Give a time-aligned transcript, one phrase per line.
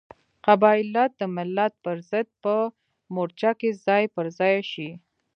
[0.45, 2.55] قبایلت د ملت پرضد په
[3.13, 4.89] مورچه کې ځای پر ځای شي.